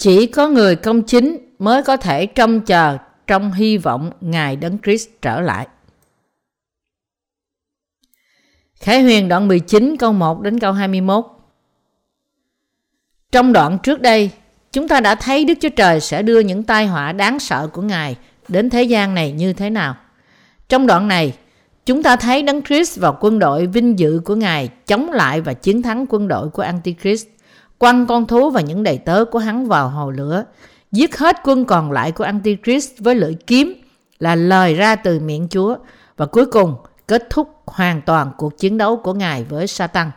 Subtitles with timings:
[0.00, 4.78] Chỉ có người công chính mới có thể trông chờ trong hy vọng Ngài Đấng
[4.84, 5.66] Christ trở lại.
[8.74, 11.24] Khải Huyền đoạn 19 câu 1 đến câu 21
[13.32, 14.30] Trong đoạn trước đây,
[14.72, 17.82] chúng ta đã thấy Đức Chúa Trời sẽ đưa những tai họa đáng sợ của
[17.82, 18.16] Ngài
[18.48, 19.96] đến thế gian này như thế nào.
[20.68, 21.34] Trong đoạn này,
[21.86, 25.52] chúng ta thấy Đấng Christ và quân đội vinh dự của Ngài chống lại và
[25.52, 27.26] chiến thắng quân đội của Antichrist,
[27.80, 30.44] quăng con thú và những đầy tớ của hắn vào hồ lửa,
[30.92, 33.74] giết hết quân còn lại của Antichrist với lưỡi kiếm
[34.18, 35.76] là lời ra từ miệng Chúa
[36.16, 36.74] và cuối cùng
[37.06, 40.10] kết thúc hoàn toàn cuộc chiến đấu của Ngài với Satan.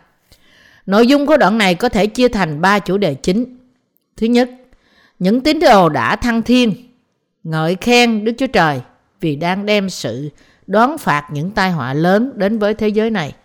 [0.85, 3.57] Nội dung của đoạn này có thể chia thành ba chủ đề chính.
[4.17, 4.49] Thứ nhất,
[5.19, 6.73] những tín đồ đã thăng thiên,
[7.43, 8.81] ngợi khen Đức Chúa Trời
[9.19, 10.29] vì đang đem sự
[10.67, 13.35] đoán phạt những tai họa lớn đến với thế giới này.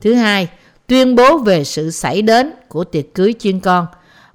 [0.00, 0.48] Thứ hai,
[0.88, 3.86] tuyên bố về sự xảy đến của tiệc cưới chiên con.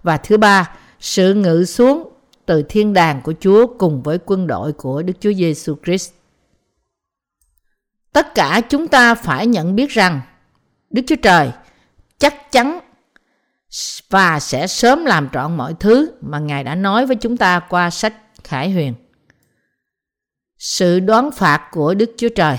[0.03, 2.09] Và thứ ba, sự ngự xuống
[2.45, 6.11] từ thiên đàng của Chúa cùng với quân đội của Đức Chúa Giêsu Christ.
[8.13, 10.21] Tất cả chúng ta phải nhận biết rằng
[10.89, 11.51] Đức Chúa Trời
[12.17, 12.79] chắc chắn
[14.09, 17.89] và sẽ sớm làm trọn mọi thứ mà Ngài đã nói với chúng ta qua
[17.89, 18.93] sách Khải Huyền.
[20.57, 22.57] Sự đoán phạt của Đức Chúa Trời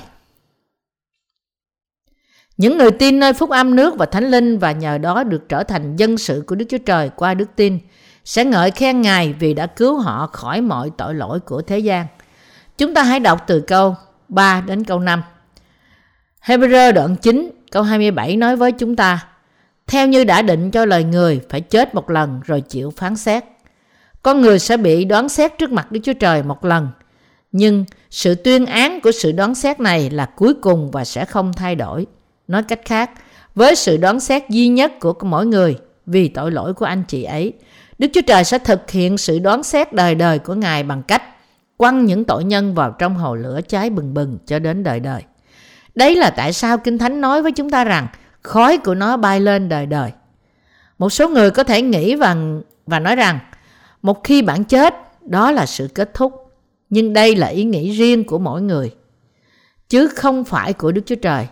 [2.56, 5.62] những người tin nơi phúc âm nước và thánh linh và nhờ đó được trở
[5.62, 7.78] thành dân sự của Đức Chúa Trời qua đức tin,
[8.24, 12.06] sẽ ngợi khen Ngài vì đã cứu họ khỏi mọi tội lỗi của thế gian.
[12.78, 13.96] Chúng ta hãy đọc từ câu
[14.28, 15.22] 3 đến câu 5.
[16.44, 19.26] Hebrew đoạn 9 câu 27 nói với chúng ta,
[19.86, 23.44] Theo như đã định cho lời người, phải chết một lần rồi chịu phán xét.
[24.22, 26.88] Con người sẽ bị đoán xét trước mặt Đức Chúa Trời một lần.
[27.52, 31.52] Nhưng sự tuyên án của sự đoán xét này là cuối cùng và sẽ không
[31.52, 32.06] thay đổi.
[32.48, 33.10] Nói cách khác,
[33.54, 37.22] với sự đoán xét duy nhất của mỗi người vì tội lỗi của anh chị
[37.24, 37.52] ấy,
[37.98, 41.22] Đức Chúa Trời sẽ thực hiện sự đoán xét đời đời của Ngài bằng cách
[41.76, 45.22] quăng những tội nhân vào trong hồ lửa cháy bừng bừng cho đến đời đời.
[45.94, 48.06] Đấy là tại sao Kinh Thánh nói với chúng ta rằng
[48.42, 50.10] khói của nó bay lên đời đời.
[50.98, 52.36] Một số người có thể nghĩ và,
[52.86, 53.38] và nói rằng
[54.02, 56.32] một khi bạn chết, đó là sự kết thúc.
[56.90, 58.94] Nhưng đây là ý nghĩ riêng của mỗi người,
[59.88, 61.46] chứ không phải của Đức Chúa Trời.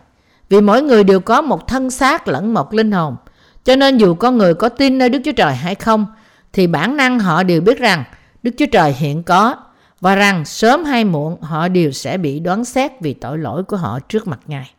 [0.53, 3.17] Vì mỗi người đều có một thân xác lẫn một linh hồn.
[3.65, 6.07] Cho nên dù con người có tin nơi Đức Chúa Trời hay không,
[6.53, 8.05] thì bản năng họ đều biết rằng
[8.43, 9.57] Đức Chúa Trời hiện có
[10.01, 13.77] và rằng sớm hay muộn họ đều sẽ bị đoán xét vì tội lỗi của
[13.77, 14.71] họ trước mặt Ngài.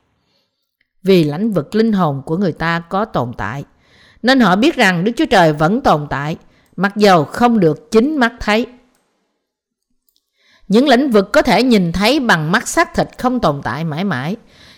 [1.03, 3.63] Vì lãnh vực linh hồn của người ta có tồn tại,
[4.23, 6.37] nên họ biết rằng Đức Chúa Trời vẫn tồn tại,
[6.75, 8.65] mặc dầu không được chính mắt thấy.
[10.67, 14.03] Những lĩnh vực có thể nhìn thấy bằng mắt xác thịt không tồn tại mãi
[14.03, 14.35] mãi,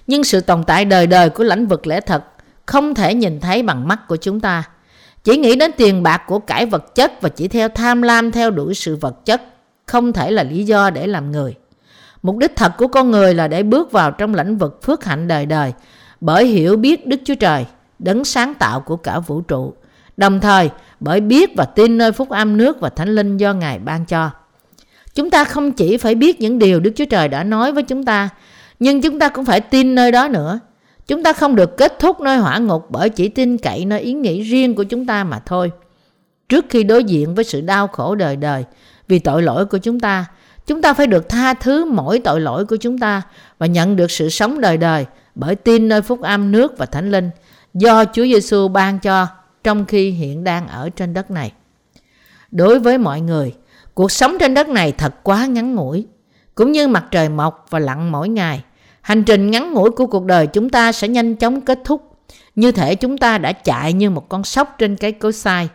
[0.07, 2.23] nhưng sự tồn tại đời đời của lãnh vực lẽ thật
[2.66, 4.63] không thể nhìn thấy bằng mắt của chúng ta.
[5.23, 8.51] Chỉ nghĩ đến tiền bạc của cải vật chất và chỉ theo tham lam theo
[8.51, 9.41] đuổi sự vật chất
[9.85, 11.55] không thể là lý do để làm người.
[12.23, 15.27] Mục đích thật của con người là để bước vào trong lĩnh vực phước hạnh
[15.27, 15.73] đời đời
[16.22, 17.66] bởi hiểu biết Đức Chúa Trời,
[17.99, 19.73] đấng sáng tạo của cả vũ trụ.
[20.17, 23.79] Đồng thời bởi biết và tin nơi phúc âm nước và thánh linh do Ngài
[23.79, 24.31] ban cho.
[25.16, 28.05] Chúng ta không chỉ phải biết những điều Đức Chúa Trời đã nói với chúng
[28.05, 28.29] ta,
[28.80, 30.59] nhưng chúng ta cũng phải tin nơi đó nữa.
[31.08, 34.13] Chúng ta không được kết thúc nơi hỏa ngục bởi chỉ tin cậy nơi ý
[34.13, 35.72] nghĩ riêng của chúng ta mà thôi.
[36.50, 38.64] Trước khi đối diện với sự đau khổ đời đời,
[39.08, 40.25] vì tội lỗi của chúng ta.
[40.68, 43.22] Chúng ta phải được tha thứ mỗi tội lỗi của chúng ta
[43.58, 47.12] và nhận được sự sống đời đời bởi tin nơi phúc âm nước và thánh
[47.12, 47.30] linh
[47.74, 49.28] do Chúa Giêsu ban cho
[49.64, 51.52] trong khi hiện đang ở trên đất này.
[52.52, 53.53] Đối với mọi người,
[53.94, 56.08] cuộc sống trên đất này thật quá ngắn ngủi,
[56.55, 58.63] cũng như mặt trời mọc và lặn mỗi ngày.
[59.01, 62.17] Hành trình ngắn ngủi của cuộc đời chúng ta sẽ nhanh chóng kết thúc,
[62.55, 65.69] như thể chúng ta đã chạy như một con sóc trên cái cối sai.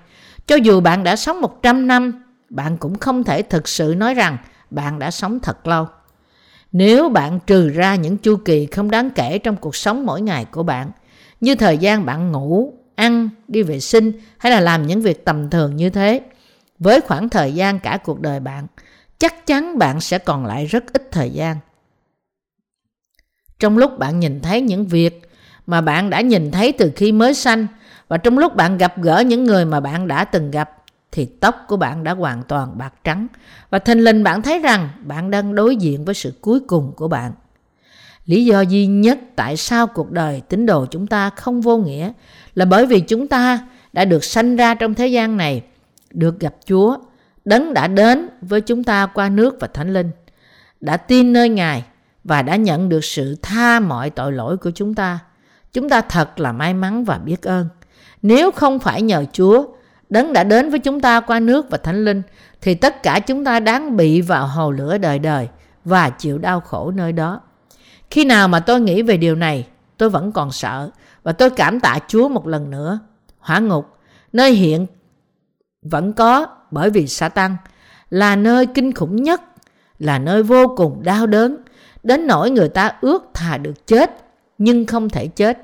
[0.47, 4.37] Cho dù bạn đã sống 100 năm bạn cũng không thể thực sự nói rằng
[4.71, 5.87] bạn đã sống thật lâu.
[6.73, 10.45] Nếu bạn trừ ra những chu kỳ không đáng kể trong cuộc sống mỗi ngày
[10.45, 10.91] của bạn,
[11.41, 15.51] như thời gian bạn ngủ, ăn, đi vệ sinh hay là làm những việc tầm
[15.51, 16.21] thường như thế,
[16.79, 18.67] với khoảng thời gian cả cuộc đời bạn,
[19.21, 21.57] chắc chắn bạn sẽ còn lại rất ít thời gian.
[23.59, 25.31] Trong lúc bạn nhìn thấy những việc
[25.67, 27.67] mà bạn đã nhìn thấy từ khi mới sanh
[28.09, 30.71] và trong lúc bạn gặp gỡ những người mà bạn đã từng gặp
[31.13, 33.27] thì tóc của bạn đã hoàn toàn bạc trắng
[33.71, 37.09] và thình lình bạn thấy rằng bạn đang đối diện với sự cuối cùng của
[37.09, 37.33] bạn.
[38.27, 42.13] Lý do duy nhất tại sao cuộc đời tín đồ chúng ta không vô nghĩa
[42.55, 45.63] là bởi vì chúng ta đã được sanh ra trong thế gian này,
[46.11, 46.97] được gặp Chúa,
[47.45, 50.11] đấng đã đến với chúng ta qua nước và thánh linh,
[50.81, 51.85] đã tin nơi Ngài
[52.25, 55.19] và đã nhận được sự tha mọi tội lỗi của chúng ta.
[55.73, 57.69] Chúng ta thật là may mắn và biết ơn.
[58.23, 59.67] Nếu không phải nhờ Chúa,
[60.09, 62.23] đấng đã đến với chúng ta qua nước và thánh linh
[62.61, 65.49] thì tất cả chúng ta đáng bị vào hồ lửa đời đời
[65.85, 67.41] và chịu đau khổ nơi đó.
[68.11, 69.67] Khi nào mà tôi nghĩ về điều này,
[69.97, 70.91] tôi vẫn còn sợ
[71.23, 72.99] và tôi cảm tạ Chúa một lần nữa.
[73.39, 73.87] Hỏa ngục,
[74.33, 74.87] nơi hiện
[75.83, 77.57] vẫn có bởi vì Satan
[78.11, 79.41] là nơi kinh khủng nhất,
[79.99, 81.57] là nơi vô cùng đau đớn,
[82.03, 84.11] đến nỗi người ta ước thà được chết
[84.59, 85.59] nhưng không thể chết.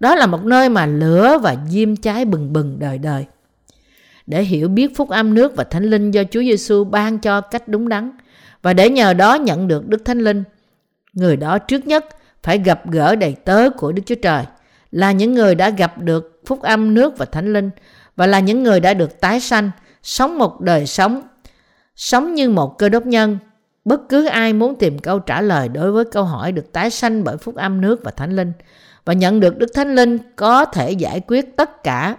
[0.00, 3.26] Đó là một nơi mà lửa và diêm cháy bừng bừng đời đời.
[4.26, 7.68] Để hiểu biết phúc âm nước và thánh linh do Chúa Giêsu ban cho cách
[7.68, 8.10] đúng đắn
[8.62, 10.44] và để nhờ đó nhận được Đức Thánh Linh,
[11.12, 12.06] người đó trước nhất
[12.42, 14.44] phải gặp gỡ đầy tớ của Đức Chúa Trời
[14.90, 17.70] là những người đã gặp được phúc âm nước và thánh linh
[18.16, 19.70] và là những người đã được tái sanh,
[20.02, 21.22] sống một đời sống,
[21.96, 23.38] sống như một cơ đốc nhân.
[23.84, 27.24] Bất cứ ai muốn tìm câu trả lời đối với câu hỏi được tái sanh
[27.24, 28.52] bởi phúc âm nước và thánh linh
[29.04, 32.16] và nhận được Đức Thánh Linh có thể giải quyết tất cả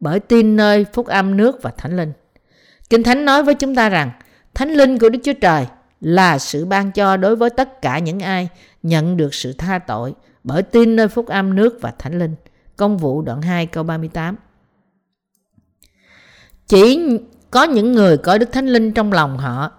[0.00, 2.12] bởi tin nơi phúc âm nước và thánh linh.
[2.90, 4.10] Kinh Thánh nói với chúng ta rằng
[4.54, 5.66] Thánh Linh của Đức Chúa Trời
[6.00, 8.48] là sự ban cho đối với tất cả những ai
[8.82, 10.14] nhận được sự tha tội
[10.44, 12.34] bởi tin nơi phúc âm nước và thánh linh.
[12.76, 14.36] Công vụ đoạn 2 câu 38
[16.72, 17.00] chỉ
[17.50, 19.70] có những người có Đức Thánh Linh trong lòng họ,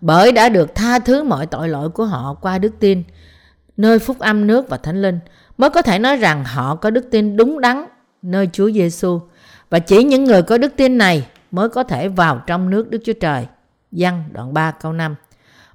[0.00, 3.02] bởi đã được tha thứ mọi tội lỗi của họ qua đức tin,
[3.76, 5.18] nơi phúc âm nước và thánh linh,
[5.58, 7.84] mới có thể nói rằng họ có đức tin đúng đắn
[8.22, 9.20] nơi Chúa Giêsu
[9.70, 12.98] và chỉ những người có đức tin này mới có thể vào trong nước Đức
[13.04, 13.46] Chúa Trời.
[13.92, 15.14] Văn đoạn 3 câu 5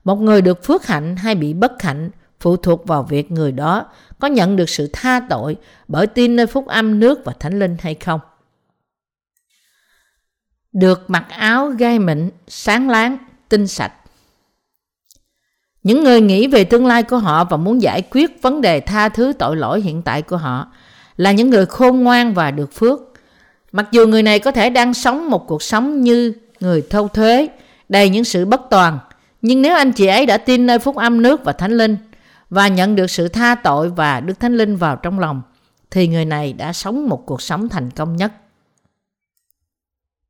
[0.03, 2.09] Một người được phước hạnh hay bị bất hạnh
[2.39, 3.85] phụ thuộc vào việc người đó
[4.19, 5.57] có nhận được sự tha tội
[5.87, 8.19] bởi tin nơi phúc âm nước và thánh linh hay không.
[10.73, 13.17] Được mặc áo gai mịn, sáng láng,
[13.49, 13.93] tinh sạch.
[15.83, 19.09] Những người nghĩ về tương lai của họ và muốn giải quyết vấn đề tha
[19.09, 20.71] thứ tội lỗi hiện tại của họ
[21.17, 22.99] là những người khôn ngoan và được phước.
[23.71, 27.47] Mặc dù người này có thể đang sống một cuộc sống như người thâu thuế,
[27.89, 28.99] đầy những sự bất toàn,
[29.41, 31.97] nhưng nếu anh chị ấy đã tin nơi phúc âm nước và thánh linh
[32.49, 35.41] và nhận được sự tha tội và Đức Thánh Linh vào trong lòng,
[35.91, 38.31] thì người này đã sống một cuộc sống thành công nhất.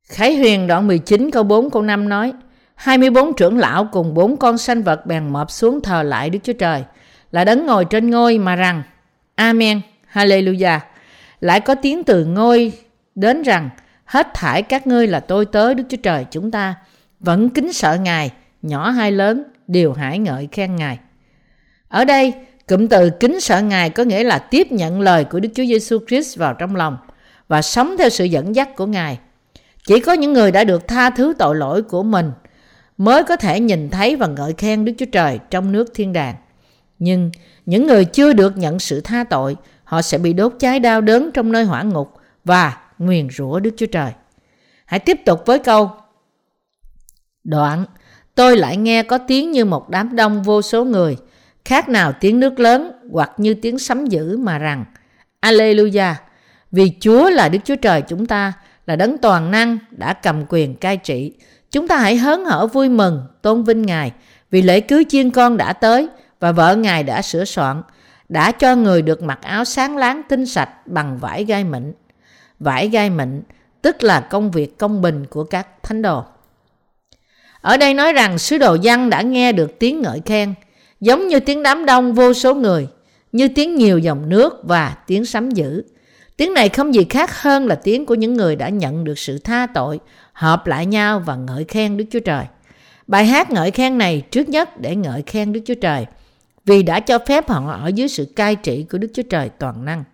[0.08, 2.32] Khải Huyền đoạn 19 câu 4 câu 5 nói
[2.74, 6.52] 24 trưởng lão cùng bốn con sanh vật bèn mọp xuống thờ lại Đức Chúa
[6.52, 6.84] Trời
[7.32, 8.82] là đấng ngồi trên ngôi mà rằng
[9.34, 9.80] Amen,
[10.12, 10.78] Hallelujah.
[11.40, 12.72] Lại có tiếng từ ngôi
[13.14, 13.70] đến rằng
[14.04, 16.74] hết thải các ngươi là tôi tớ Đức Chúa Trời chúng ta
[17.20, 18.30] vẫn kính sợ Ngài,
[18.62, 20.98] nhỏ hay lớn đều hải ngợi khen Ngài.
[21.88, 22.34] Ở đây,
[22.68, 25.98] cụm từ kính sợ Ngài có nghĩa là tiếp nhận lời của Đức Chúa Giêsu
[26.08, 26.96] Christ vào trong lòng
[27.48, 29.18] và sống theo sự dẫn dắt của Ngài.
[29.88, 32.32] Chỉ có những người đã được tha thứ tội lỗi của mình
[32.98, 36.34] mới có thể nhìn thấy và ngợi khen Đức Chúa Trời trong nước thiên đàng.
[36.98, 37.30] Nhưng
[37.66, 41.30] những người chưa được nhận sự tha tội, họ sẽ bị đốt cháy đau đớn
[41.34, 42.12] trong nơi hỏa ngục
[42.44, 44.12] và nguyền rủa Đức Chúa Trời.
[44.84, 45.90] Hãy tiếp tục với câu
[47.44, 47.84] Đoạn,
[48.34, 51.16] tôi lại nghe có tiếng như một đám đông vô số người–
[51.68, 54.84] khác nào tiếng nước lớn hoặc như tiếng sấm dữ mà rằng
[55.40, 56.14] Alleluia
[56.72, 58.52] vì Chúa là Đức Chúa Trời chúng ta
[58.88, 61.32] là đấng toàn năng đã cầm quyền cai trị.
[61.70, 64.12] Chúng ta hãy hớn hở vui mừng tôn vinh Ngài
[64.50, 66.08] vì lễ cưới chiên con đã tới
[66.40, 67.82] và vợ Ngài đã sửa soạn
[68.28, 71.92] đã cho người được mặc áo sáng láng tinh sạch bằng vải gai mịn.
[72.58, 73.42] Vải gai mịn
[73.82, 76.24] tức là công việc công bình của các thánh đồ.
[77.60, 80.54] Ở đây nói rằng sứ đồ văn đã nghe được tiếng ngợi khen
[81.00, 82.88] giống như tiếng đám đông vô số người,
[83.32, 85.82] như tiếng nhiều dòng nước và tiếng sấm dữ.
[86.38, 89.38] Tiếng này không gì khác hơn là tiếng của những người đã nhận được sự
[89.38, 90.00] tha tội,
[90.32, 92.44] hợp lại nhau và ngợi khen Đức Chúa Trời.
[93.06, 96.06] Bài hát ngợi khen này trước nhất để ngợi khen Đức Chúa Trời,
[96.64, 99.84] vì đã cho phép họ ở dưới sự cai trị của Đức Chúa Trời toàn
[99.84, 100.04] năng,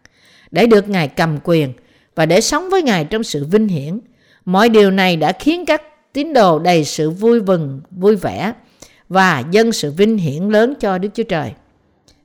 [0.50, 1.72] để được Ngài cầm quyền
[2.14, 4.00] và để sống với Ngài trong sự vinh hiển.
[4.44, 8.52] Mọi điều này đã khiến các tín đồ đầy sự vui mừng, vui vẻ
[9.08, 11.52] và dâng sự vinh hiển lớn cho Đức Chúa Trời.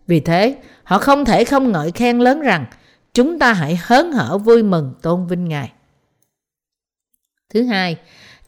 [0.07, 2.65] Vì thế, họ không thể không ngợi khen lớn rằng
[3.13, 5.71] chúng ta hãy hớn hở vui mừng tôn vinh Ngài.
[7.49, 7.97] Thứ hai,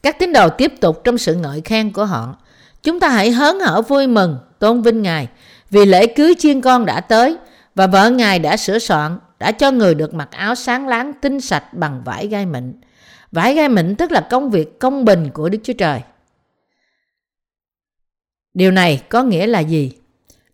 [0.02, 2.36] các tín đồ tiếp tục trong sự ngợi khen của họ.
[2.82, 5.28] Chúng ta hãy hớn hở vui mừng tôn vinh Ngài
[5.70, 7.36] vì lễ cưới chiên con đã tới
[7.74, 11.40] và vợ Ngài đã sửa soạn, đã cho người được mặc áo sáng láng tinh
[11.40, 12.80] sạch bằng vải gai mịn.
[13.32, 16.00] Vải gai mịn tức là công việc công bình của Đức Chúa Trời.
[18.54, 19.92] Điều này có nghĩa là gì?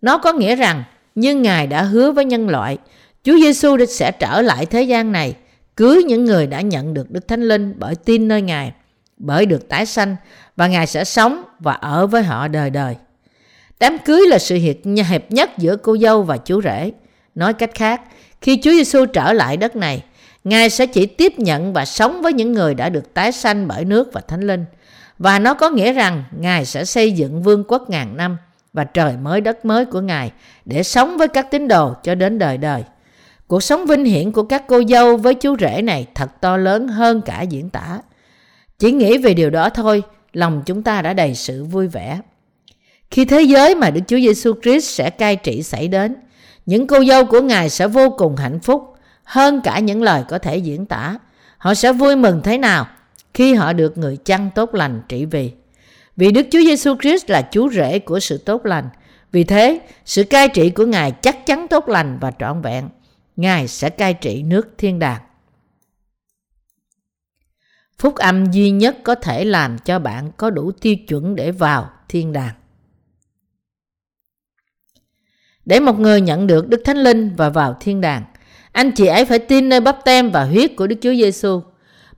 [0.03, 0.85] Nó có nghĩa rằng
[1.15, 2.79] như Ngài đã hứa với nhân loại,
[3.29, 5.35] Chúa Giêsu sẽ trở lại thế gian này,
[5.77, 8.73] cưới những người đã nhận được Đức Thánh Linh bởi tin nơi Ngài,
[9.17, 10.17] bởi được tái sanh
[10.57, 12.97] và Ngài sẽ sống và ở với họ đời đời.
[13.81, 14.77] Đám cưới là sự hiệp
[15.29, 16.91] nhất giữa cô dâu và chú rể.
[17.35, 18.01] Nói cách khác,
[18.41, 20.05] khi Chúa Giêsu trở lại đất này,
[20.45, 23.85] Ngài sẽ chỉ tiếp nhận và sống với những người đã được tái sanh bởi
[23.85, 24.65] nước và thánh linh.
[25.19, 28.37] Và nó có nghĩa rằng Ngài sẽ xây dựng vương quốc ngàn năm
[28.73, 30.33] và trời mới đất mới của Ngài
[30.65, 32.85] để sống với các tín đồ cho đến đời đời.
[33.49, 36.89] Cuộc sống vinh hiển của các cô dâu với chú rể này thật to lớn
[36.89, 37.99] hơn cả diễn tả.
[38.79, 40.03] Chỉ nghĩ về điều đó thôi,
[40.33, 42.21] lòng chúng ta đã đầy sự vui vẻ.
[43.11, 46.17] Khi thế giới mà Đức Chúa Giêsu Christ sẽ cai trị xảy đến,
[46.67, 50.39] những cô dâu của Ngài sẽ vô cùng hạnh phúc hơn cả những lời có
[50.39, 51.19] thể diễn tả.
[51.59, 52.87] Họ sẽ vui mừng thế nào
[53.35, 55.51] khi họ được người chăn tốt lành trị vì.
[56.17, 58.89] Vì Đức Chúa Giêsu Christ là Chúa rể của sự tốt lành.
[59.33, 62.89] Vì thế, sự cai trị của Ngài chắc chắn tốt lành và trọn vẹn.
[63.39, 65.21] Ngài sẽ cai trị nước thiên đàng.
[67.99, 71.91] Phúc âm duy nhất có thể làm cho bạn có đủ tiêu chuẩn để vào
[72.09, 72.55] thiên đàng.
[75.65, 78.25] Để một người nhận được Đức Thánh Linh và vào thiên đàng,
[78.73, 81.63] anh chị ấy phải tin nơi bắp tem và huyết của Đức Chúa Giêsu.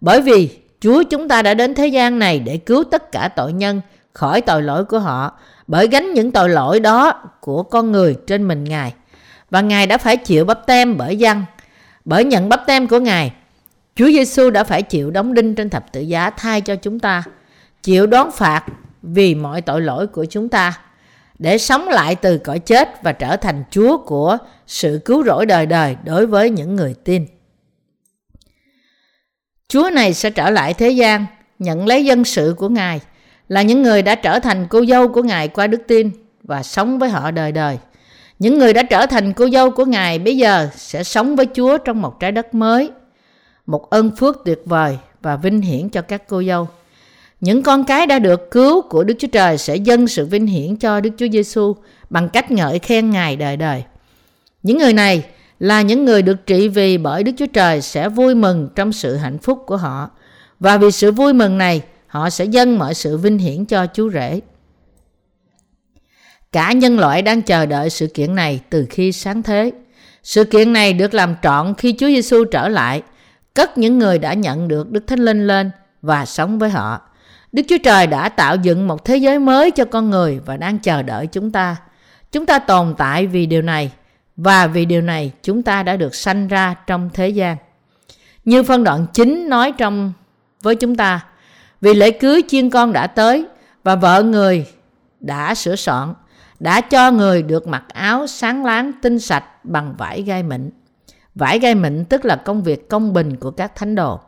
[0.01, 3.53] Bởi vì Chúa chúng ta đã đến thế gian này để cứu tất cả tội
[3.53, 3.81] nhân
[4.13, 8.49] khỏi tội lỗi của họ bởi gánh những tội lỗi đó của con người trên
[8.49, 8.95] mình Ngài.
[9.51, 11.45] Và Ngài đã phải chịu bắp tem bởi dân.
[12.05, 13.33] Bởi nhận bắp tem của Ngài,
[13.95, 17.23] Chúa Giêsu đã phải chịu đóng đinh trên thập tự giá thay cho chúng ta,
[17.83, 18.65] chịu đón phạt
[19.03, 20.79] vì mọi tội lỗi của chúng ta
[21.39, 25.67] để sống lại từ cõi chết và trở thành Chúa của sự cứu rỗi đời
[25.67, 27.27] đời đối với những người tin.
[29.69, 31.27] Chúa này sẽ trở lại thế gian,
[31.59, 33.01] nhận lấy dân sự của Ngài,
[33.49, 36.11] là những người đã trở thành cô dâu của Ngài qua đức tin
[36.43, 37.79] và sống với họ đời đời.
[38.41, 41.79] Những người đã trở thành cô dâu của Ngài bây giờ sẽ sống với Chúa
[41.79, 42.91] trong một trái đất mới,
[43.67, 46.69] một ơn phước tuyệt vời và vinh hiển cho các cô dâu.
[47.41, 50.77] Những con cái đã được cứu của Đức Chúa Trời sẽ dâng sự vinh hiển
[50.77, 51.77] cho Đức Chúa Giêsu
[52.11, 53.85] bằng cách ngợi khen Ngài đời đời.
[54.63, 55.25] Những người này
[55.59, 59.17] là những người được trị vì bởi Đức Chúa Trời sẽ vui mừng trong sự
[59.17, 60.11] hạnh phúc của họ.
[60.61, 64.11] Và vì sự vui mừng này, họ sẽ dâng mọi sự vinh hiển cho Chúa
[64.11, 64.41] Rể.
[66.53, 69.73] Cả nhân loại đang chờ đợi sự kiện này từ khi sáng thế.
[70.23, 73.03] Sự kiện này được làm trọn khi Chúa Giêsu trở lại,
[73.55, 75.71] cất những người đã nhận được Đức Thánh Linh lên
[76.03, 77.01] và sống với họ.
[77.53, 80.79] Đức Chúa Trời đã tạo dựng một thế giới mới cho con người và đang
[80.79, 81.77] chờ đợi chúng ta.
[82.33, 83.91] Chúng ta tồn tại vì điều này
[84.37, 87.57] và vì điều này chúng ta đã được sanh ra trong thế gian.
[88.45, 90.13] Như phân đoạn chính nói trong
[90.63, 91.21] với chúng ta,
[91.81, 93.47] vì lễ cưới chiên con đã tới
[93.83, 94.67] và vợ người
[95.21, 96.15] đã sửa soạn,
[96.61, 100.71] đã cho người được mặc áo sáng láng tinh sạch bằng vải gai mịn.
[101.35, 104.21] Vải gai mịn tức là công việc công bình của các thánh đồ.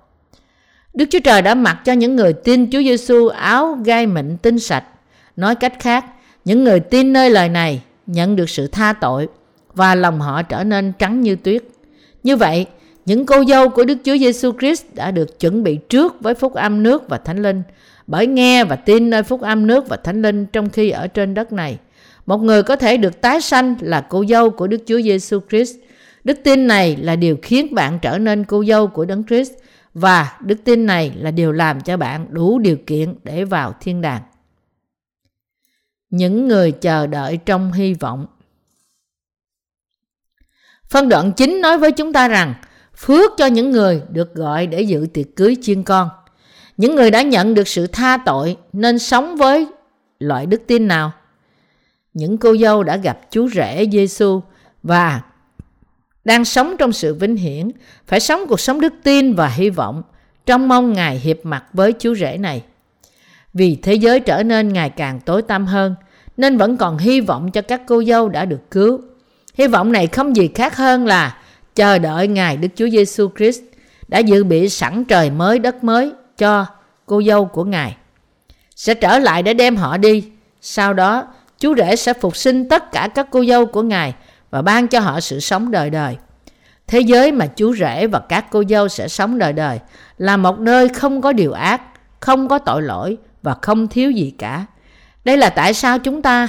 [0.95, 4.59] Đức Chúa Trời đã mặc cho những người tin Chúa Giêsu áo gai mịn tinh
[4.59, 4.85] sạch.
[5.37, 6.05] Nói cách khác,
[6.45, 9.29] những người tin nơi lời này nhận được sự tha tội
[9.75, 11.63] và lòng họ trở nên trắng như tuyết.
[12.23, 12.67] Như vậy,
[13.07, 16.55] những cô dâu của Đức Chúa Giêsu Christ đã được chuẩn bị trước với phúc
[16.55, 17.63] âm nước và thánh linh
[18.07, 21.35] bởi nghe và tin nơi phúc âm nước và thánh linh trong khi ở trên
[21.35, 21.79] đất này.
[22.27, 25.77] Một người có thể được tái sanh là cô dâu của Đức Chúa Giêsu Christ.
[26.25, 29.53] Đức tin này là điều khiến bạn trở nên cô dâu của Đấng Christ
[29.95, 34.01] và đức tin này là điều làm cho bạn đủ điều kiện để vào thiên
[34.01, 34.23] đàng.
[36.11, 38.27] Những người chờ đợi trong hy vọng
[40.93, 42.55] Phân đoạn chính nói với chúng ta rằng,
[42.97, 46.09] phước cho những người được gọi để dự tiệc cưới chiên con.
[46.77, 49.67] Những người đã nhận được sự tha tội nên sống với
[50.19, 51.13] loại đức tin nào?
[52.15, 54.41] Những cô dâu đã gặp chú rể Giêsu
[54.83, 55.21] và
[56.25, 57.71] đang sống trong sự vinh hiển,
[58.07, 60.03] phải sống cuộc sống đức tin và hy vọng,
[60.47, 62.63] trong mong Ngài hiệp mặt với chú rể này.
[63.55, 65.95] Vì thế giới trở nên ngày càng tối tăm hơn,
[66.37, 69.01] nên vẫn còn hy vọng cho các cô dâu đã được cứu.
[69.55, 71.39] Hy vọng này không gì khác hơn là
[71.75, 73.63] chờ đợi Ngài Đức Chúa Giêsu Christ
[74.09, 76.67] đã dự bị sẵn trời mới đất mới cho
[77.07, 77.97] cô dâu của Ngài.
[78.77, 80.25] Sẽ trở lại để đem họ đi.
[80.61, 81.27] Sau đó,
[81.63, 84.15] chú rể sẽ phục sinh tất cả các cô dâu của Ngài
[84.51, 86.17] và ban cho họ sự sống đời đời.
[86.87, 89.79] Thế giới mà chú rể và các cô dâu sẽ sống đời đời
[90.19, 91.83] là một nơi không có điều ác,
[92.21, 94.67] không có tội lỗi và không thiếu gì cả.
[95.25, 96.49] Đây là tại sao chúng ta,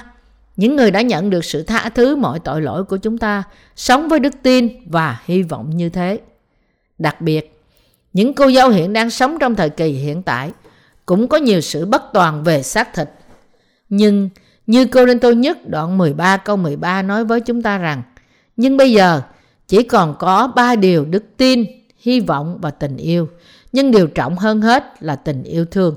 [0.57, 3.43] những người đã nhận được sự tha thứ mọi tội lỗi của chúng ta,
[3.75, 6.19] sống với đức tin và hy vọng như thế.
[6.97, 7.61] Đặc biệt,
[8.13, 10.51] những cô dâu hiện đang sống trong thời kỳ hiện tại
[11.05, 13.09] cũng có nhiều sự bất toàn về xác thịt.
[13.89, 14.29] Nhưng
[14.67, 18.01] như Cô Rinh Tô nhất đoạn 13 câu 13 nói với chúng ta rằng
[18.57, 19.21] Nhưng bây giờ
[19.67, 21.65] chỉ còn có ba điều đức tin,
[21.97, 23.27] hy vọng và tình yêu.
[23.71, 25.95] Nhưng điều trọng hơn hết là tình yêu thương.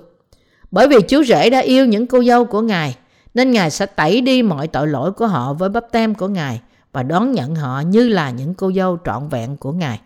[0.70, 2.96] Bởi vì chú rể đã yêu những cô dâu của Ngài
[3.34, 6.60] nên Ngài sẽ tẩy đi mọi tội lỗi của họ với bắp tem của Ngài
[6.92, 10.00] và đón nhận họ như là những cô dâu trọn vẹn của Ngài.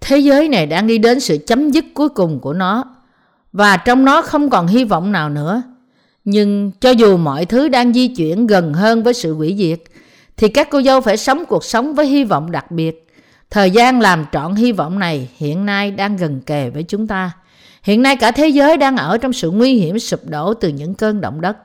[0.00, 2.84] Thế giới này đang đi đến sự chấm dứt cuối cùng của nó
[3.52, 5.62] và trong nó không còn hy vọng nào nữa.
[6.24, 9.80] Nhưng cho dù mọi thứ đang di chuyển gần hơn với sự hủy diệt
[10.36, 13.06] thì các cô dâu phải sống cuộc sống với hy vọng đặc biệt.
[13.50, 17.32] Thời gian làm trọn hy vọng này hiện nay đang gần kề với chúng ta.
[17.82, 20.94] Hiện nay cả thế giới đang ở trong sự nguy hiểm sụp đổ từ những
[20.94, 21.56] cơn động đất.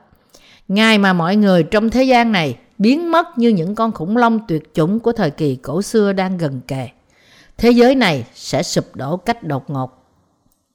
[0.68, 4.40] Ngày mà mọi người trong thế gian này biến mất như những con khủng long
[4.48, 6.88] tuyệt chủng của thời kỳ cổ xưa đang gần kề.
[7.58, 10.04] Thế giới này sẽ sụp đổ cách đột ngột.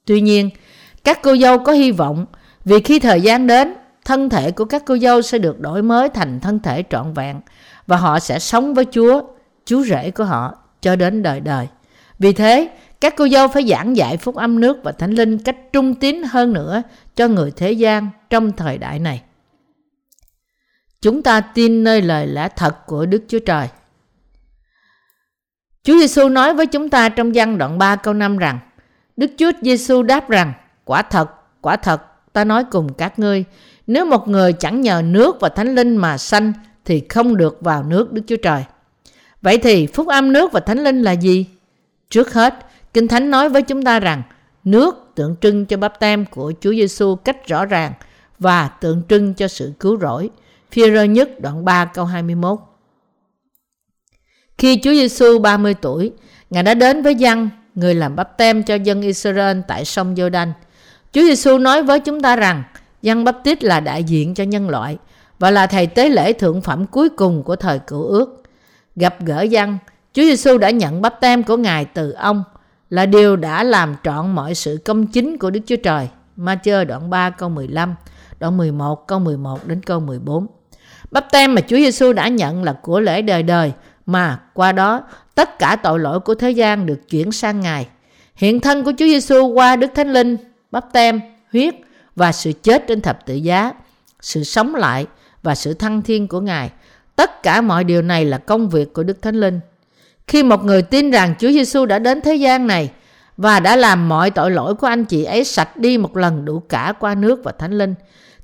[0.06, 0.50] Tuy nhiên,
[1.04, 2.26] các cô dâu có hy vọng
[2.66, 3.74] vì khi thời gian đến,
[4.06, 7.42] thân thể của các cô dâu sẽ được đổi mới thành thân thể trọn vẹn
[7.88, 9.22] và họ sẽ sống với Chúa,
[9.66, 11.68] Chúa rể của họ cho đến đời đời.
[12.20, 12.70] Vì thế,
[13.02, 16.24] các cô dâu phải giảng dạy phúc âm nước và thánh linh cách trung tín
[16.24, 16.82] hơn nữa
[17.16, 19.22] cho người thế gian trong thời đại này.
[21.02, 23.68] Chúng ta tin nơi lời lẽ thật của Đức Chúa Trời.
[25.84, 28.60] Chúa Giêsu nói với chúng ta trong văn đoạn 3 câu 5 rằng
[29.18, 30.54] Đức Chúa Giêsu đáp rằng
[30.86, 31.30] quả thật,
[31.62, 32.02] quả thật
[32.34, 33.44] ta nói cùng các ngươi
[33.88, 36.54] nếu một người chẳng nhờ nước và thánh linh mà sanh
[36.86, 38.64] thì không được vào nước Đức Chúa Trời.
[39.42, 41.46] Vậy thì phúc âm nước và thánh linh là gì?
[42.10, 42.56] Trước hết,
[42.94, 44.22] Kinh Thánh nói với chúng ta rằng
[44.64, 47.94] nước tượng trưng cho bắp tem của Chúa Giêsu cách rõ ràng
[48.40, 50.30] và tượng trưng cho sự cứu rỗi.
[50.72, 52.60] Phi-rơ nhất đoạn 3 câu 21
[54.58, 56.12] Khi Chúa Giêsu 30 tuổi,
[56.50, 60.52] Ngài đã đến với dân, người làm bắp tem cho dân Israel tại sông Giô-đanh.
[61.14, 62.64] Chúa Giêsu nói với chúng ta rằng
[63.02, 64.98] dân bắp tít là đại diện cho nhân loại
[65.40, 68.44] và là thầy tế lễ thượng phẩm cuối cùng của thời cựu ước.
[68.96, 69.78] Gặp gỡ dân,
[70.14, 72.44] Chúa Giêsu đã nhận bắp tem của Ngài từ ông
[72.90, 76.10] là điều đã làm trọn mọi sự công chính của Đức Chúa Trời.
[76.36, 76.56] ma
[76.88, 77.96] đoạn 3 câu 15,
[78.40, 80.48] đoạn 11 câu 11 đến câu 14.
[81.12, 83.72] Bắp tem mà Chúa Giêsu đã nhận là của lễ đời đời
[84.06, 85.02] mà qua đó
[85.36, 87.88] tất cả tội lỗi của thế gian được chuyển sang Ngài.
[88.36, 90.38] Hiện thân của Chúa Giêsu qua Đức Thánh Linh,
[90.74, 91.76] bắp tem, huyết
[92.16, 93.72] và sự chết trên thập tự giá,
[94.22, 95.06] sự sống lại
[95.44, 96.70] và sự thăng thiên của Ngài.
[97.16, 99.60] Tất cả mọi điều này là công việc của Đức Thánh Linh.
[100.28, 102.92] Khi một người tin rằng Chúa Giêsu đã đến thế gian này
[103.38, 106.60] và đã làm mọi tội lỗi của anh chị ấy sạch đi một lần đủ
[106.60, 107.96] cả qua nước và Thánh Linh,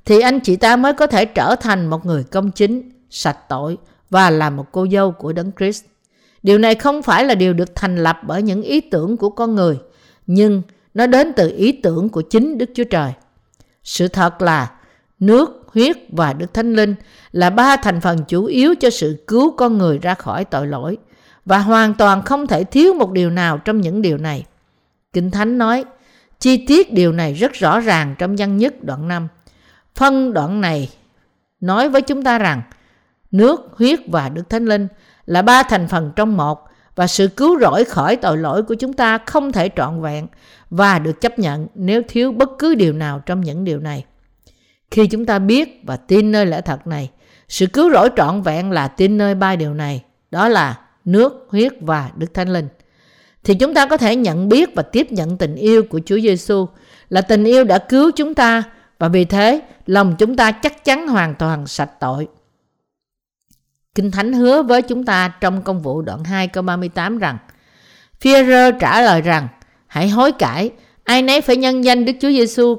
[0.04, 3.78] thì anh chị ta mới có thể trở thành một người công chính, sạch tội
[4.10, 5.84] và là một cô dâu của Đấng Christ.
[6.42, 9.54] Điều này không phải là điều được thành lập bởi những ý tưởng của con
[9.54, 9.78] người,
[10.26, 10.62] nhưng
[10.94, 13.12] nó đến từ ý tưởng của chính Đức Chúa Trời.
[13.82, 14.70] Sự thật là
[15.18, 16.94] nước, huyết và Đức Thánh Linh
[17.32, 20.98] là ba thành phần chủ yếu cho sự cứu con người ra khỏi tội lỗi
[21.44, 24.44] và hoàn toàn không thể thiếu một điều nào trong những điều này.
[25.12, 25.84] Kinh Thánh nói,
[26.40, 29.28] chi tiết điều này rất rõ ràng trong văn nhất đoạn 5.
[29.94, 30.90] Phân đoạn này
[31.60, 32.62] nói với chúng ta rằng
[33.30, 34.88] nước, huyết và Đức Thánh Linh
[35.26, 38.92] là ba thành phần trong một và sự cứu rỗi khỏi tội lỗi của chúng
[38.92, 40.26] ta không thể trọn vẹn
[40.70, 44.04] và được chấp nhận nếu thiếu bất cứ điều nào trong những điều này.
[44.90, 47.10] Khi chúng ta biết và tin nơi lẽ thật này,
[47.48, 51.72] sự cứu rỗi trọn vẹn là tin nơi ba điều này, đó là nước, huyết
[51.80, 52.68] và Đức Thánh Linh.
[53.44, 56.66] Thì chúng ta có thể nhận biết và tiếp nhận tình yêu của Chúa Giêsu
[57.08, 58.62] là tình yêu đã cứu chúng ta
[58.98, 62.28] và vì thế lòng chúng ta chắc chắn hoàn toàn sạch tội.
[63.94, 67.38] Kinh Thánh hứa với chúng ta trong công vụ đoạn 2 câu 38 rằng
[68.20, 69.48] Phi-rơ trả lời rằng
[69.90, 70.70] hãy hối cải,
[71.04, 72.78] ai nấy phải nhân danh Đức Chúa Giêsu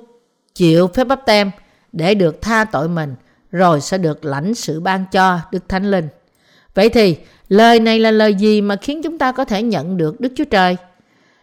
[0.56, 1.52] chịu phép bắp tem
[1.92, 3.16] để được tha tội mình
[3.52, 6.08] rồi sẽ được lãnh sự ban cho Đức Thánh Linh.
[6.74, 7.18] Vậy thì
[7.50, 10.46] lời này là lời gì mà khiến chúng ta có thể nhận được Đức Chúa
[10.46, 10.78] Trời?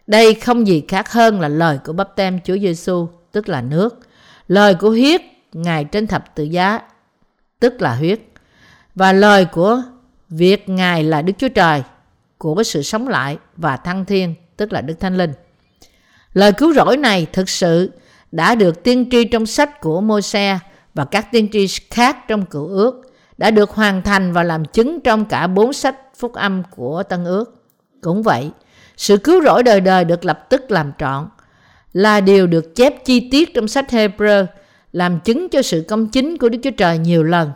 [0.07, 3.99] Đây không gì khác hơn là lời của bắp tem Chúa Giêsu, tức là nước.
[4.49, 5.21] Lời của huyết
[5.53, 6.81] Ngài trên thập tự giá,
[7.61, 8.21] tức là huyết.
[8.95, 9.83] Và lời của
[10.29, 11.83] việc Ngài là Đức Chúa Trời,
[12.39, 15.33] của sự sống lại và thăng thiên, tức là Đức Thánh Linh.
[16.33, 17.91] Lời cứu rỗi này thực sự
[18.33, 20.59] đã được tiên tri trong sách của Môi-se
[20.95, 23.03] và các tiên tri khác trong cựu ước
[23.39, 27.25] đã được hoàn thành và làm chứng trong cả bốn sách phúc âm của Tân
[27.25, 27.65] ước.
[28.01, 28.51] Cũng vậy,
[28.97, 31.29] sự cứu rỗi đời đời được lập tức làm trọn
[31.93, 34.47] là điều được chép chi tiết trong sách Hebrew
[34.93, 37.51] làm chứng cho sự công chính của Đức Chúa Trời nhiều lần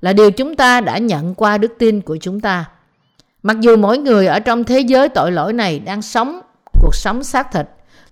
[0.00, 2.64] là điều chúng ta đã nhận qua đức tin của chúng ta.
[3.42, 6.40] Mặc dù mỗi người ở trong thế giới tội lỗi này đang sống
[6.82, 7.66] cuộc sống xác thịt,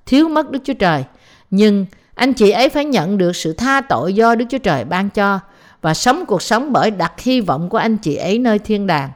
[0.07, 1.05] thiếu mất Đức Chúa Trời,
[1.51, 5.11] nhưng anh chị ấy phải nhận được sự tha tội do Đức Chúa Trời ban
[5.11, 5.40] cho
[5.83, 9.11] và sống cuộc sống bởi đặt hy vọng của anh chị ấy nơi thiên đàng.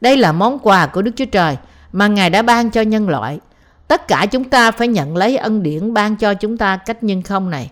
[0.00, 1.56] Đây là món quà của Đức Chúa Trời
[1.92, 3.38] mà Ngài đã ban cho nhân loại.
[3.88, 7.22] Tất cả chúng ta phải nhận lấy ân điển ban cho chúng ta cách nhân
[7.22, 7.70] không này.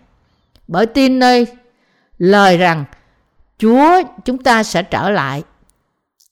[0.69, 1.47] Bởi tin nơi
[2.19, 2.85] lời rằng
[3.59, 5.43] Chúa chúng ta sẽ trở lại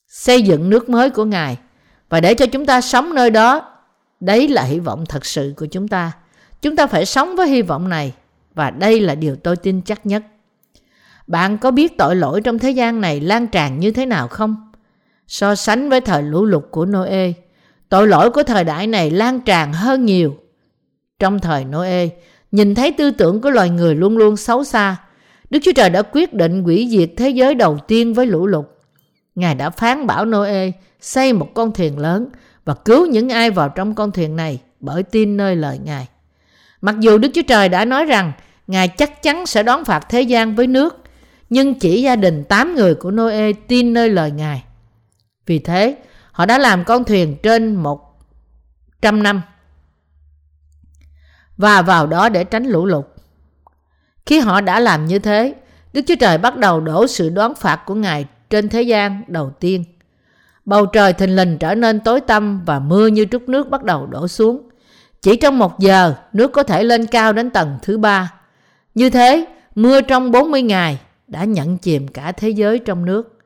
[0.09, 1.57] xây dựng nước mới của Ngài
[2.09, 3.77] và để cho chúng ta sống nơi đó
[4.21, 6.13] Đấy là hy vọng thật sự của chúng ta.
[6.63, 8.15] Chúng ta phải sống với hy vọng này
[8.55, 10.23] và đây là điều tôi tin chắc nhất.
[11.27, 14.57] Bạn có biết tội lỗi trong thế gian này lan tràn như thế nào không?
[15.29, 17.33] So sánh với thời lũ lụt của Noe,
[17.89, 20.37] tội lỗi của thời đại này lan tràn hơn nhiều.
[21.19, 22.09] Trong thời Noe,
[22.53, 24.97] nhìn thấy tư tưởng của loài người luôn luôn xấu xa.
[25.51, 28.65] Đức Chúa Trời đã quyết định hủy diệt thế giới đầu tiên với lũ lụt.
[29.35, 32.29] Ngài đã phán bảo Noe xây một con thuyền lớn
[32.65, 36.09] và cứu những ai vào trong con thuyền này bởi tin nơi lời Ngài.
[36.81, 38.33] Mặc dù Đức Chúa Trời đã nói rằng
[38.67, 41.03] Ngài chắc chắn sẽ đón phạt thế gian với nước,
[41.51, 44.65] nhưng chỉ gia đình 8 người của Noe tin nơi lời Ngài.
[45.47, 45.97] Vì thế,
[46.33, 49.43] họ đã làm con thuyền trên 100 năm
[51.57, 53.05] và vào đó để tránh lũ lụt.
[54.27, 55.55] Khi họ đã làm như thế,
[55.93, 59.51] Đức Chúa Trời bắt đầu đổ sự đoán phạt của Ngài trên thế gian đầu
[59.61, 59.85] tiên.
[60.65, 64.07] Bầu trời thình lình trở nên tối tăm và mưa như trút nước bắt đầu
[64.07, 64.69] đổ xuống.
[65.27, 68.33] Chỉ trong một giờ, nước có thể lên cao đến tầng thứ ba.
[68.95, 73.39] Như thế, mưa trong 40 ngày đã nhận chìm cả thế giới trong nước.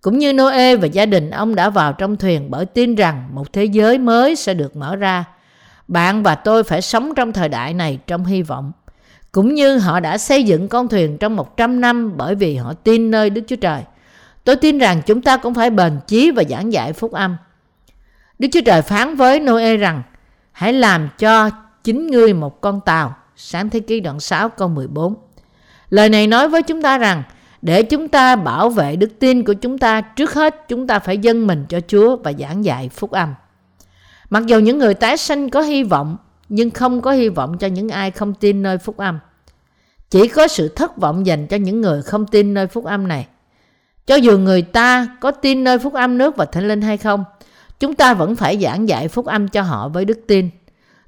[0.00, 3.52] Cũng như Noe và gia đình ông đã vào trong thuyền bởi tin rằng một
[3.52, 5.24] thế giới mới sẽ được mở ra.
[5.88, 8.72] Bạn và tôi phải sống trong thời đại này trong hy vọng.
[9.32, 13.10] Cũng như họ đã xây dựng con thuyền trong 100 năm bởi vì họ tin
[13.10, 13.82] nơi Đức Chúa Trời.
[14.44, 17.36] Tôi tin rằng chúng ta cũng phải bền chí và giảng dạy phúc âm.
[18.38, 20.02] Đức Chúa Trời phán với Noe rằng
[20.54, 21.50] hãy làm cho
[21.84, 23.14] chính ngươi một con tàu.
[23.36, 25.14] Sáng thế ký đoạn 6 câu 14.
[25.90, 27.22] Lời này nói với chúng ta rằng
[27.62, 31.18] để chúng ta bảo vệ đức tin của chúng ta trước hết chúng ta phải
[31.18, 33.34] dâng mình cho Chúa và giảng dạy phúc âm.
[34.30, 36.16] Mặc dù những người tái sinh có hy vọng
[36.48, 39.18] nhưng không có hy vọng cho những ai không tin nơi phúc âm.
[40.10, 43.26] Chỉ có sự thất vọng dành cho những người không tin nơi phúc âm này.
[44.06, 47.24] Cho dù người ta có tin nơi phúc âm nước và thánh linh hay không,
[47.80, 50.50] chúng ta vẫn phải giảng dạy phúc âm cho họ với đức tin.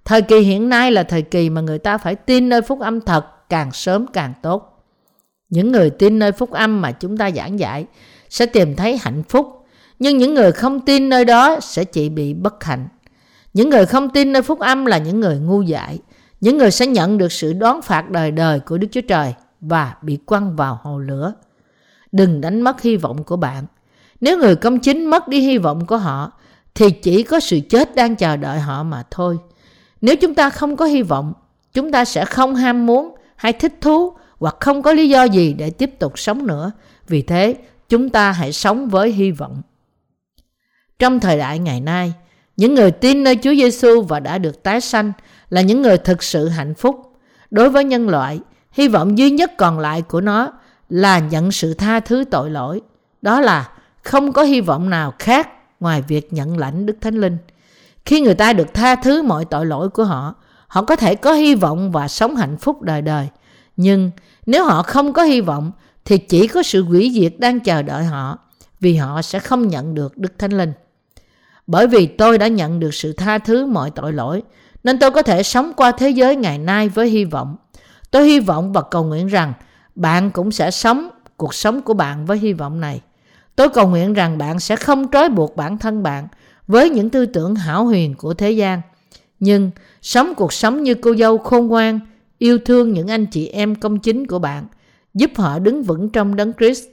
[0.04, 3.00] Thời kỳ hiện nay là thời kỳ mà người ta phải tin nơi phúc âm
[3.00, 4.84] thật càng sớm càng tốt.
[5.48, 7.86] Những người tin nơi phúc âm mà chúng ta giảng dạy
[8.28, 9.66] sẽ tìm thấy hạnh phúc,
[9.98, 12.88] nhưng những người không tin nơi đó sẽ chỉ bị bất hạnh.
[13.54, 15.98] Những người không tin nơi phúc âm là những người ngu dại,
[16.40, 19.94] những người sẽ nhận được sự đoán phạt đời đời của Đức Chúa Trời và
[20.02, 21.32] bị quăng vào hồ lửa.
[22.12, 23.64] Đừng đánh mất hy vọng của bạn.
[24.20, 26.32] Nếu người công chính mất đi hy vọng của họ,
[26.76, 29.38] thì chỉ có sự chết đang chờ đợi họ mà thôi.
[30.00, 31.32] Nếu chúng ta không có hy vọng,
[31.72, 35.52] chúng ta sẽ không ham muốn hay thích thú hoặc không có lý do gì
[35.52, 36.72] để tiếp tục sống nữa.
[37.08, 37.56] Vì thế,
[37.88, 39.62] chúng ta hãy sống với hy vọng.
[40.98, 42.12] Trong thời đại ngày nay,
[42.56, 45.12] những người tin nơi Chúa Giêsu và đã được tái sanh
[45.50, 47.12] là những người thực sự hạnh phúc.
[47.50, 48.40] Đối với nhân loại,
[48.72, 50.52] hy vọng duy nhất còn lại của nó
[50.88, 52.80] là nhận sự tha thứ tội lỗi.
[53.22, 53.68] Đó là
[54.02, 55.48] không có hy vọng nào khác
[55.80, 57.38] ngoài việc nhận lãnh Đức Thánh Linh.
[58.04, 60.34] Khi người ta được tha thứ mọi tội lỗi của họ,
[60.68, 63.28] họ có thể có hy vọng và sống hạnh phúc đời đời.
[63.76, 64.10] Nhưng
[64.46, 65.72] nếu họ không có hy vọng
[66.04, 68.38] thì chỉ có sự hủy diệt đang chờ đợi họ
[68.80, 70.72] vì họ sẽ không nhận được Đức Thánh Linh.
[71.66, 74.42] Bởi vì tôi đã nhận được sự tha thứ mọi tội lỗi
[74.84, 77.56] nên tôi có thể sống qua thế giới ngày nay với hy vọng.
[78.10, 79.52] Tôi hy vọng và cầu nguyện rằng
[79.94, 83.00] bạn cũng sẽ sống cuộc sống của bạn với hy vọng này.
[83.56, 86.28] Tôi cầu nguyện rằng bạn sẽ không trói buộc bản thân bạn
[86.66, 88.80] với những tư tưởng hảo huyền của thế gian.
[89.40, 89.70] Nhưng
[90.02, 92.00] sống cuộc sống như cô dâu khôn ngoan,
[92.38, 94.66] yêu thương những anh chị em công chính của bạn,
[95.14, 96.84] giúp họ đứng vững trong đấng Christ,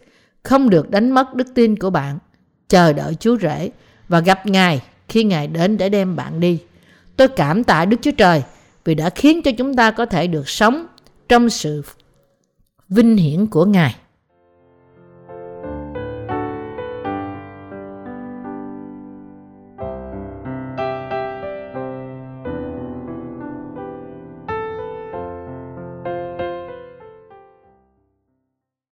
[0.44, 2.20] không được đánh mất đức tin của bạn,
[2.70, 3.72] chờ đợi Chúa rể
[4.08, 6.60] và gặp Ngài khi Ngài đến để đem bạn đi.
[7.18, 8.44] Tôi cảm tạ Đức Chúa Trời
[8.86, 10.86] vì đã khiến cho chúng ta có thể được sống
[11.30, 11.82] trong sự
[12.90, 13.96] vinh hiển của Ngài.